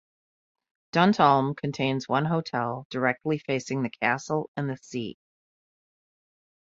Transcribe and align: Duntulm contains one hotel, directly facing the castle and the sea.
Duntulm 0.93 1.55
contains 1.55 2.09
one 2.09 2.25
hotel, 2.25 2.87
directly 2.89 3.37
facing 3.37 3.83
the 3.83 3.91
castle 3.91 4.49
and 4.57 4.67
the 4.67 4.77
sea. 4.77 5.15